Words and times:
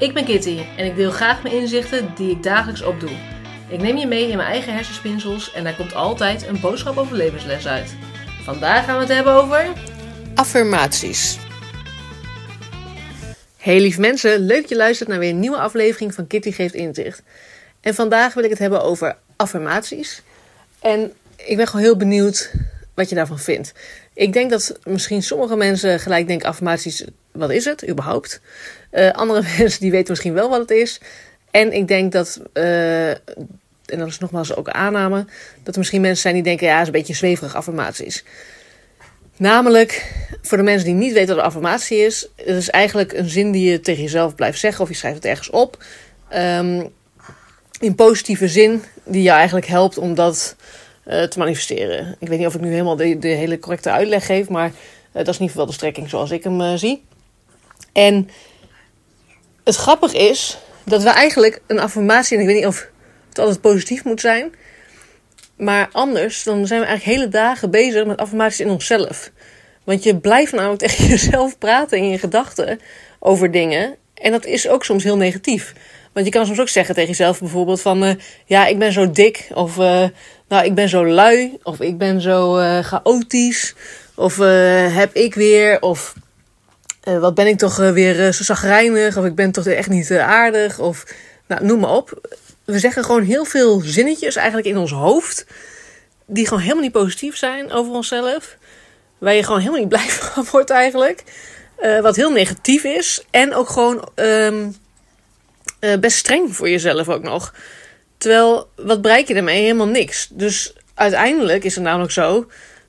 Ik 0.00 0.14
ben 0.14 0.24
Kitty 0.24 0.62
en 0.76 0.86
ik 0.86 0.96
deel 0.96 1.10
graag 1.10 1.42
mijn 1.42 1.54
inzichten 1.54 2.12
die 2.14 2.30
ik 2.30 2.42
dagelijks 2.42 2.82
opdoe. 2.82 3.10
Ik 3.68 3.80
neem 3.80 3.96
je 3.96 4.06
mee 4.06 4.28
in 4.28 4.36
mijn 4.36 4.48
eigen 4.48 4.74
hersenspinsels 4.74 5.52
en 5.52 5.64
daar 5.64 5.76
komt 5.76 5.94
altijd 5.94 6.46
een 6.46 6.60
boodschap 6.60 6.96
over 6.96 7.16
levensles 7.16 7.66
uit. 7.66 7.94
Vandaag 8.42 8.84
gaan 8.84 8.94
we 8.94 9.00
het 9.00 9.12
hebben 9.12 9.32
over. 9.32 9.66
Affirmaties. 10.34 11.38
Hey 13.56 13.80
lief 13.80 13.98
mensen, 13.98 14.40
leuk 14.40 14.66
je 14.66 14.76
luistert 14.76 15.08
naar 15.08 15.18
weer 15.18 15.30
een 15.30 15.40
nieuwe 15.40 15.58
aflevering 15.58 16.14
van 16.14 16.26
Kitty 16.26 16.52
Geeft 16.52 16.74
Inzicht. 16.74 17.22
En 17.80 17.94
vandaag 17.94 18.34
wil 18.34 18.44
ik 18.44 18.50
het 18.50 18.58
hebben 18.58 18.82
over 18.82 19.16
affirmaties. 19.36 20.22
En 20.80 21.12
ik 21.36 21.56
ben 21.56 21.66
gewoon 21.66 21.84
heel 21.84 21.96
benieuwd 21.96 22.52
wat 22.94 23.08
je 23.08 23.14
daarvan 23.14 23.38
vindt. 23.38 23.72
Ik 24.14 24.32
denk 24.32 24.50
dat 24.50 24.78
misschien 24.84 25.22
sommige 25.22 25.56
mensen 25.56 26.00
gelijk 26.00 26.26
denken: 26.26 26.48
affirmaties, 26.48 27.04
wat 27.32 27.50
is 27.50 27.64
het 27.64 27.88
überhaupt? 27.88 28.40
Uh, 28.92 29.10
andere 29.10 29.42
mensen 29.58 29.80
die 29.80 29.90
weten 29.90 30.10
misschien 30.10 30.34
wel 30.34 30.50
wat 30.50 30.60
het 30.60 30.70
is. 30.70 31.00
En 31.50 31.72
ik 31.72 31.88
denk 31.88 32.12
dat, 32.12 32.40
uh, 32.54 33.10
en 33.10 33.98
dat 33.98 34.08
is 34.08 34.18
nogmaals 34.18 34.54
ook 34.56 34.68
aanname, 34.68 35.24
dat 35.62 35.72
er 35.74 35.78
misschien 35.78 36.00
mensen 36.00 36.22
zijn 36.22 36.34
die 36.34 36.42
denken: 36.42 36.66
ja, 36.66 36.72
het 36.72 36.80
is 36.80 36.86
een 36.86 36.92
beetje 36.92 37.14
zweverig 37.14 37.54
affirmaties. 37.54 38.24
Namelijk, 39.36 40.12
voor 40.42 40.58
de 40.58 40.64
mensen 40.64 40.86
die 40.86 40.94
niet 40.94 41.12
weten 41.12 41.28
wat 41.28 41.38
een 41.38 41.44
affirmatie 41.44 41.98
is, 41.98 42.28
het 42.36 42.56
is 42.56 42.70
eigenlijk 42.70 43.12
een 43.12 43.28
zin 43.28 43.50
die 43.50 43.70
je 43.70 43.80
tegen 43.80 44.02
jezelf 44.02 44.34
blijft 44.34 44.58
zeggen 44.58 44.82
of 44.82 44.88
je 44.88 44.94
schrijft 44.94 45.16
het 45.16 45.26
ergens 45.26 45.50
op. 45.50 45.84
Um, 46.34 46.92
in 47.80 47.94
positieve 47.94 48.48
zin, 48.48 48.82
die 49.04 49.22
je 49.22 49.30
eigenlijk 49.30 49.66
helpt 49.66 49.98
om 49.98 50.14
dat 50.14 50.56
uh, 51.10 51.22
te 51.22 51.38
manifesteren. 51.38 52.16
Ik 52.18 52.28
weet 52.28 52.38
niet 52.38 52.46
of 52.46 52.54
ik 52.54 52.60
nu 52.60 52.70
helemaal 52.70 52.96
de, 52.96 53.18
de 53.18 53.28
hele 53.28 53.58
correcte 53.58 53.90
uitleg 53.90 54.26
geef, 54.26 54.48
maar 54.48 54.68
uh, 54.68 54.72
dat 55.12 55.28
is 55.28 55.34
in 55.34 55.40
ieder 55.40 55.50
geval 55.50 55.66
de 55.66 55.72
strekking 55.72 56.08
zoals 56.08 56.30
ik 56.30 56.44
hem 56.44 56.60
uh, 56.60 56.74
zie. 56.74 57.02
En 57.92 58.30
het 59.64 59.76
grappige 59.76 60.18
is 60.18 60.58
dat 60.84 61.02
we 61.02 61.08
eigenlijk 61.08 61.60
een 61.66 61.80
affirmatie, 61.80 62.36
en 62.36 62.42
ik 62.42 62.48
weet 62.48 62.56
niet 62.56 62.66
of 62.66 62.88
het 63.28 63.38
altijd 63.38 63.60
positief 63.60 64.04
moet 64.04 64.20
zijn, 64.20 64.54
maar 65.56 65.88
anders, 65.92 66.42
dan 66.42 66.66
zijn 66.66 66.80
we 66.80 66.86
eigenlijk 66.86 67.18
hele 67.18 67.30
dagen 67.30 67.70
bezig 67.70 68.06
met 68.06 68.18
affirmaties 68.18 68.60
in 68.60 68.70
onszelf. 68.70 69.30
Want 69.84 70.02
je 70.02 70.16
blijft 70.16 70.52
namelijk 70.52 70.80
tegen 70.86 71.06
jezelf 71.06 71.58
praten 71.58 71.98
in 71.98 72.08
je 72.08 72.18
gedachten 72.18 72.80
over 73.18 73.50
dingen. 73.50 73.96
En 74.14 74.30
dat 74.30 74.44
is 74.44 74.68
ook 74.68 74.84
soms 74.84 75.04
heel 75.04 75.16
negatief. 75.16 75.74
Want 76.12 76.26
je 76.26 76.32
kan 76.32 76.46
soms 76.46 76.60
ook 76.60 76.68
zeggen 76.68 76.94
tegen 76.94 77.10
jezelf 77.10 77.40
bijvoorbeeld 77.40 77.80
van... 77.80 78.04
Uh, 78.04 78.14
ja, 78.46 78.66
ik 78.66 78.78
ben 78.78 78.92
zo 78.92 79.10
dik. 79.10 79.48
Of 79.54 79.76
uh, 79.76 80.04
nou, 80.48 80.64
ik 80.64 80.74
ben 80.74 80.88
zo 80.88 81.06
lui. 81.06 81.58
Of 81.62 81.80
ik 81.80 81.98
ben 81.98 82.20
zo 82.20 82.58
uh, 82.58 82.78
chaotisch. 82.78 83.74
Of 84.14 84.36
heb 84.92 85.14
ik 85.14 85.34
weer. 85.34 85.82
Of 85.82 86.14
wat 87.02 87.34
ben 87.34 87.46
ik 87.46 87.58
toch 87.58 87.76
weer 87.76 88.32
zo 88.32 88.44
zagrijnig. 88.44 89.16
Of 89.16 89.24
ik 89.24 89.34
ben 89.34 89.52
toch 89.52 89.66
echt 89.66 89.88
niet 89.88 90.12
aardig. 90.12 90.78
Of 90.78 91.04
nou, 91.46 91.64
noem 91.64 91.80
maar 91.80 91.90
op. 91.90 92.36
We 92.64 92.78
zeggen 92.78 93.04
gewoon 93.04 93.22
heel 93.22 93.44
veel 93.44 93.80
zinnetjes 93.80 94.36
eigenlijk 94.36 94.66
in 94.66 94.76
ons 94.76 94.90
hoofd. 94.90 95.46
Die 96.26 96.46
gewoon 96.46 96.62
helemaal 96.62 96.82
niet 96.82 96.92
positief 96.92 97.36
zijn 97.36 97.72
over 97.72 97.92
onszelf. 97.92 98.56
Waar 99.18 99.34
je 99.34 99.42
gewoon 99.42 99.60
helemaal 99.60 99.80
niet 99.80 99.88
blij 99.98 100.08
van 100.08 100.46
wordt 100.50 100.70
eigenlijk. 100.70 101.22
wat 102.02 102.16
heel 102.16 102.30
negatief 102.30 102.84
is. 102.84 103.24
En 103.30 103.54
ook 103.54 103.68
gewoon... 103.68 104.08
Um, 104.14 104.74
uh, 105.80 105.96
best 105.98 106.16
streng 106.16 106.56
voor 106.56 106.70
jezelf 106.70 107.08
ook 107.08 107.22
nog. 107.22 107.54
Terwijl, 108.18 108.68
wat 108.76 109.02
bereik 109.02 109.28
je 109.28 109.34
ermee? 109.34 109.62
Helemaal 109.62 109.86
niks. 109.86 110.28
Dus 110.32 110.72
uiteindelijk 110.94 111.64
is 111.64 111.74
het 111.74 111.84
namelijk 111.84 112.12
zo. 112.12 112.46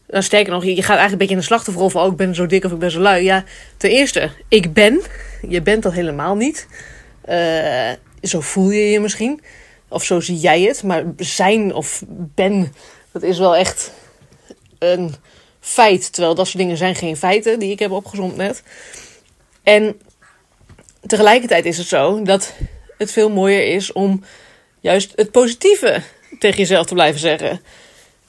Dan 0.08 0.24
sterker 0.24 0.52
nog, 0.54 0.64
je 0.64 0.76
gaat 0.76 0.98
eigenlijk 0.98 1.12
een 1.12 1.18
beetje 1.18 1.34
in 1.34 1.40
de 1.40 1.46
slachtofferrol 1.46 1.90
van... 1.90 2.02
oh, 2.02 2.12
ik 2.12 2.18
ben 2.18 2.36
zo 2.36 2.46
dik 2.46 2.64
of 2.64 2.72
ik 2.72 2.80
ben 2.80 2.92
zo 2.92 3.00
lui. 3.00 3.24
Ja, 3.24 3.44
ten 3.78 3.90
eerste, 3.90 4.32
ik 4.48 4.74
ben. 4.74 5.02
Je 5.48 5.62
bent 5.62 5.84
dat 5.84 5.94
helemaal 5.94 6.36
niet. 6.36 6.68
Uh, 7.30 7.92
zo 8.22 8.42
voel 8.42 8.70
je 8.70 8.92
je 8.92 9.00
misschien. 9.00 9.42
Of 9.88 10.04
zo 10.04 10.20
zie 10.20 10.38
jij 10.38 10.62
het. 10.62 10.84
Maar 10.84 11.04
zijn 11.18 11.74
of 11.74 12.04
ben, 12.08 12.74
dat 13.12 13.24
is 13.24 13.38
wel 13.38 13.56
echt 13.56 13.92
een 14.80 15.16
feit. 15.60 16.14
Terwijl 16.14 16.36
dat 16.36 16.46
soort 16.48 16.58
dingen 16.58 16.78
zijn 16.78 16.96
geen 16.96 17.18
feiten 17.18 17.60
die 17.60 17.72
ik 17.72 17.80
heb 17.80 17.92
opgezond 17.92 18.36
net. 18.36 18.64
En 19.64 20.00
tegelijkertijd 21.06 21.66
is 21.66 21.78
het 21.78 21.88
zo 21.88 22.22
dat 22.22 22.54
het 23.02 23.12
veel 23.12 23.30
mooier 23.30 23.76
is 23.76 23.92
om 23.92 24.24
juist 24.80 25.14
het 25.16 25.32
positieve 25.32 26.02
tegen 26.40 26.58
jezelf 26.58 26.86
te 26.86 26.94
blijven 26.94 27.20
zeggen. 27.20 27.62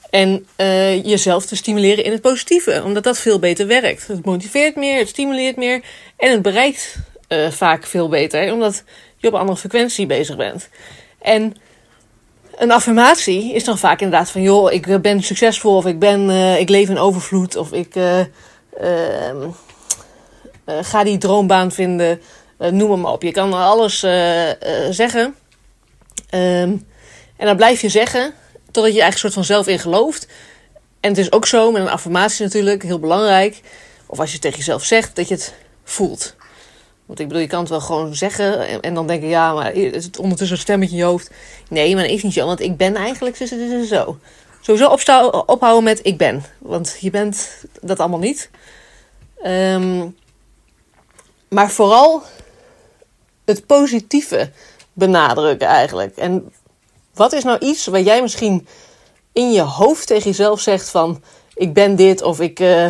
En 0.09 0.45
uh, 0.57 1.03
jezelf 1.05 1.45
te 1.45 1.55
stimuleren 1.55 2.03
in 2.03 2.11
het 2.11 2.21
positieve, 2.21 2.81
omdat 2.83 3.03
dat 3.03 3.19
veel 3.19 3.39
beter 3.39 3.67
werkt. 3.67 4.07
Het 4.07 4.25
motiveert 4.25 4.75
meer, 4.75 4.97
het 4.97 5.07
stimuleert 5.07 5.55
meer 5.55 5.81
en 6.17 6.31
het 6.31 6.41
bereikt 6.41 6.95
uh, 7.29 7.51
vaak 7.51 7.85
veel 7.85 8.09
beter, 8.09 8.53
omdat 8.53 8.83
je 9.17 9.27
op 9.27 9.33
een 9.33 9.39
andere 9.39 9.57
frequentie 9.57 10.05
bezig 10.05 10.35
bent. 10.35 10.69
En 11.21 11.55
een 12.55 12.71
affirmatie 12.71 13.53
is 13.53 13.63
dan 13.63 13.77
vaak 13.77 14.01
inderdaad 14.01 14.31
van: 14.31 14.41
joh, 14.41 14.71
ik 14.71 15.01
ben 15.01 15.23
succesvol, 15.23 15.75
of 15.75 15.85
ik, 15.85 15.99
ben, 15.99 16.29
ik 16.59 16.69
leef 16.69 16.89
in 16.89 16.97
overvloed, 16.97 17.55
of 17.55 17.71
ik 17.71 17.95
ehm, 17.95 19.49
ga 20.65 21.03
die 21.03 21.17
droombaan 21.17 21.71
vinden. 21.71 22.21
Uh, 22.59 22.69
noem 22.69 23.01
maar 23.01 23.11
op. 23.11 23.23
Je 23.23 23.31
kan 23.31 23.53
alles 23.53 24.03
uh, 24.03 24.47
uh, 24.47 24.53
zeggen. 24.89 25.35
Um, 26.31 26.85
en 27.37 27.45
dan 27.45 27.55
blijf 27.55 27.81
je 27.81 27.89
zeggen 27.89 28.33
totdat 28.71 28.93
je 28.93 29.01
eigenlijk 29.01 29.17
soort 29.17 29.33
van 29.33 29.43
zelf 29.43 29.67
in 29.67 29.79
gelooft. 29.79 30.27
En 30.99 31.09
het 31.09 31.17
is 31.17 31.31
ook 31.31 31.45
zo 31.45 31.71
met 31.71 31.81
een 31.81 31.89
affirmatie 31.89 32.45
natuurlijk, 32.45 32.83
heel 32.83 32.99
belangrijk. 32.99 33.61
Of 34.05 34.19
als 34.19 34.27
je 34.27 34.33
het 34.33 34.41
tegen 34.41 34.57
jezelf 34.57 34.83
zegt, 34.83 35.15
dat 35.15 35.27
je 35.27 35.33
het 35.33 35.53
voelt. 35.83 36.35
Want 37.05 37.19
ik 37.19 37.27
bedoel, 37.27 37.41
je 37.41 37.47
kan 37.47 37.59
het 37.59 37.69
wel 37.69 37.81
gewoon 37.81 38.15
zeggen 38.15 38.81
en, 38.81 38.93
dan 38.93 39.07
denken, 39.07 39.27
ja, 39.27 39.53
maar 39.53 39.73
is 39.73 40.05
het 40.05 40.19
ondertussen 40.19 40.55
een 40.55 40.63
stemmetje 40.63 40.95
in 40.95 41.01
je 41.01 41.07
hoofd? 41.07 41.29
Nee, 41.69 41.93
maar 41.93 42.03
dat 42.03 42.11
is 42.11 42.23
niet 42.23 42.33
zo, 42.33 42.45
want 42.45 42.59
ik 42.59 42.77
ben 42.77 42.95
eigenlijk 42.95 43.35
zo. 43.87 44.19
Sowieso 44.61 44.87
ophouden 45.45 45.83
met 45.83 45.99
ik 46.03 46.17
ben. 46.17 46.43
Want 46.59 46.97
je 46.99 47.09
bent 47.09 47.49
dat 47.81 47.99
allemaal 47.99 48.19
niet. 48.19 48.49
Um, 49.45 50.15
maar 51.49 51.71
vooral 51.71 52.23
het 53.45 53.65
positieve 53.65 54.51
benadrukken 54.93 55.67
eigenlijk. 55.67 56.17
En 56.17 56.51
wat 57.13 57.33
is 57.33 57.43
nou 57.43 57.59
iets 57.59 57.85
waar 57.85 58.01
jij 58.01 58.21
misschien 58.21 58.67
in 59.31 59.51
je 59.51 59.61
hoofd 59.61 60.07
tegen 60.07 60.29
jezelf 60.29 60.59
zegt 60.59 60.89
van... 60.89 61.23
ik 61.53 61.73
ben 61.73 61.95
dit 61.95 62.21
of 62.21 62.39
ik 62.39 62.59
uh, 62.59 62.87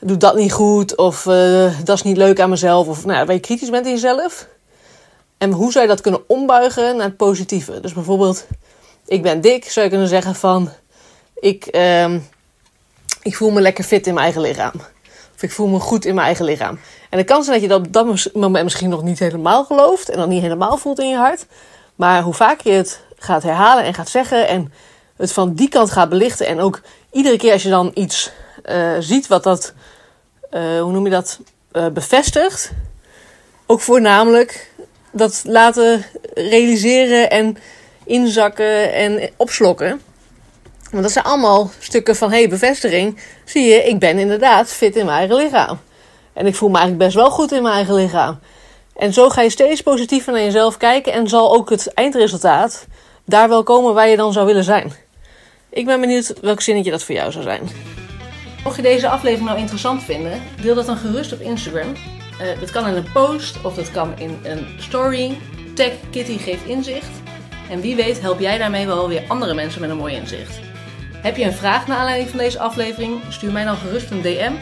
doe 0.00 0.16
dat 0.16 0.36
niet 0.36 0.52
goed 0.52 0.96
of 0.96 1.26
uh, 1.26 1.78
dat 1.84 1.96
is 1.96 2.02
niet 2.02 2.16
leuk 2.16 2.40
aan 2.40 2.50
mezelf. 2.50 2.86
Of 2.86 3.04
nou, 3.04 3.26
waar 3.26 3.34
je 3.34 3.40
kritisch 3.40 3.70
bent 3.70 3.86
in 3.86 3.92
jezelf. 3.92 4.46
En 5.38 5.52
hoe 5.52 5.72
zou 5.72 5.84
je 5.84 5.90
dat 5.90 6.00
kunnen 6.00 6.28
ombuigen 6.28 6.96
naar 6.96 7.06
het 7.06 7.16
positieve? 7.16 7.80
Dus 7.80 7.92
bijvoorbeeld, 7.92 8.46
ik 9.06 9.22
ben 9.22 9.40
dik, 9.40 9.70
zou 9.70 9.84
je 9.84 9.90
kunnen 9.90 10.08
zeggen 10.08 10.34
van... 10.34 10.70
ik, 11.34 11.68
uh, 11.76 12.14
ik 13.22 13.36
voel 13.36 13.50
me 13.50 13.60
lekker 13.60 13.84
fit 13.84 14.06
in 14.06 14.14
mijn 14.14 14.24
eigen 14.24 14.42
lichaam. 14.42 14.72
Ik 15.42 15.52
voel 15.52 15.66
me 15.66 15.78
goed 15.78 16.04
in 16.04 16.14
mijn 16.14 16.26
eigen 16.26 16.44
lichaam. 16.44 16.78
En 17.10 17.18
de 17.18 17.24
kans 17.24 17.46
is 17.46 17.52
dat 17.52 17.62
je 17.62 17.68
dat 17.68 17.86
op 17.86 17.92
dat 17.92 18.32
moment 18.34 18.64
misschien 18.64 18.88
nog 18.88 19.02
niet 19.02 19.18
helemaal 19.18 19.64
gelooft 19.64 20.08
en 20.08 20.18
dan 20.18 20.28
niet 20.28 20.42
helemaal 20.42 20.76
voelt 20.76 20.98
in 20.98 21.08
je 21.08 21.16
hart. 21.16 21.46
Maar 21.94 22.22
hoe 22.22 22.34
vaker 22.34 22.70
je 22.70 22.76
het 22.76 23.00
gaat 23.18 23.42
herhalen 23.42 23.84
en 23.84 23.94
gaat 23.94 24.08
zeggen 24.08 24.48
en 24.48 24.72
het 25.16 25.32
van 25.32 25.54
die 25.54 25.68
kant 25.68 25.90
gaat 25.90 26.08
belichten. 26.08 26.46
En 26.46 26.60
ook 26.60 26.80
iedere 27.10 27.36
keer 27.36 27.52
als 27.52 27.62
je 27.62 27.68
dan 27.68 27.90
iets 27.94 28.30
uh, 28.64 28.92
ziet 28.98 29.26
wat 29.26 29.42
dat, 29.42 29.72
uh, 30.50 30.80
hoe 30.80 30.92
noem 30.92 31.04
je 31.04 31.10
dat, 31.10 31.40
uh, 31.72 31.86
bevestigt. 31.88 32.72
Ook 33.66 33.80
voornamelijk 33.80 34.70
dat 35.10 35.42
laten 35.46 36.04
realiseren 36.34 37.30
en 37.30 37.56
inzakken 38.04 38.92
en 38.92 39.30
opslokken. 39.36 40.00
Want 40.92 41.04
dat 41.04 41.12
zijn 41.12 41.24
allemaal 41.24 41.70
stukken 41.78 42.16
van, 42.16 42.30
hey, 42.30 42.48
bevestiging. 42.48 43.18
Zie 43.44 43.62
je, 43.62 43.82
ik 43.82 43.98
ben 43.98 44.18
inderdaad 44.18 44.68
fit 44.68 44.96
in 44.96 45.04
mijn 45.04 45.18
eigen 45.18 45.36
lichaam. 45.36 45.78
En 46.32 46.46
ik 46.46 46.54
voel 46.54 46.68
me 46.68 46.78
eigenlijk 46.78 47.04
best 47.04 47.16
wel 47.16 47.30
goed 47.30 47.52
in 47.52 47.62
mijn 47.62 47.74
eigen 47.74 47.94
lichaam. 47.94 48.38
En 48.96 49.12
zo 49.12 49.28
ga 49.28 49.42
je 49.42 49.50
steeds 49.50 49.80
positiever 49.80 50.32
naar 50.32 50.42
jezelf 50.42 50.76
kijken 50.76 51.12
en 51.12 51.28
zal 51.28 51.54
ook 51.54 51.70
het 51.70 51.94
eindresultaat 51.94 52.86
daar 53.24 53.48
wel 53.48 53.62
komen 53.62 53.94
waar 53.94 54.08
je 54.08 54.16
dan 54.16 54.32
zou 54.32 54.46
willen 54.46 54.64
zijn. 54.64 54.92
Ik 55.70 55.86
ben 55.86 56.00
benieuwd 56.00 56.34
welk 56.40 56.60
zinnetje 56.60 56.90
dat 56.90 57.02
voor 57.02 57.14
jou 57.14 57.32
zou 57.32 57.44
zijn. 57.44 57.62
Mocht 58.64 58.76
je 58.76 58.82
deze 58.82 59.08
aflevering 59.08 59.48
nou 59.48 59.58
interessant 59.58 60.02
vinden, 60.02 60.42
deel 60.62 60.74
dat 60.74 60.86
dan 60.86 60.96
gerust 60.96 61.32
op 61.32 61.40
Instagram. 61.40 61.92
Uh, 61.92 62.60
dat 62.60 62.70
kan 62.70 62.86
in 62.86 62.94
een 62.94 63.12
post 63.12 63.64
of 63.64 63.74
dat 63.74 63.90
kan 63.90 64.18
in 64.18 64.38
een 64.42 64.66
story. 64.78 65.38
Tag 65.74 65.92
Kitty 66.10 66.38
geeft 66.38 66.64
inzicht. 66.64 67.10
En 67.70 67.80
wie 67.80 67.96
weet 67.96 68.20
help 68.20 68.40
jij 68.40 68.58
daarmee 68.58 68.86
wel 68.86 69.08
weer 69.08 69.24
andere 69.28 69.54
mensen 69.54 69.80
met 69.80 69.90
een 69.90 69.96
mooi 69.96 70.14
inzicht. 70.14 70.71
Heb 71.22 71.36
je 71.36 71.44
een 71.44 71.52
vraag 71.52 71.86
naar 71.86 71.98
aanleiding 71.98 72.30
van 72.30 72.38
deze 72.38 72.58
aflevering? 72.58 73.20
Stuur 73.28 73.52
mij 73.52 73.64
dan 73.64 73.76
gerust 73.76 74.10
een 74.10 74.22
DM 74.22 74.52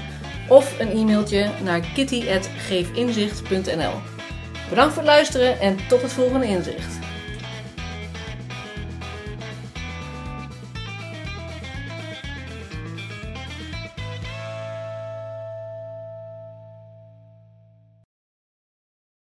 of 0.48 0.80
een 0.80 0.90
e-mailtje 0.90 1.50
naar 1.62 1.80
kitty.geefinzicht.nl. 1.80 3.92
Bedankt 4.68 4.94
voor 4.94 5.02
het 5.02 5.12
luisteren 5.12 5.60
en 5.60 5.76
tot 5.88 6.02
het 6.02 6.12
volgende 6.12 6.46
inzicht. 6.46 6.99